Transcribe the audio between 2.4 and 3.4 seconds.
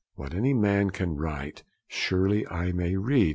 I may read!'